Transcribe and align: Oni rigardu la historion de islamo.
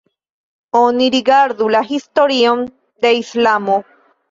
Oni 0.79 1.09
rigardu 1.15 1.69
la 1.77 1.83
historion 1.91 2.65
de 3.07 3.15
islamo. 3.21 3.81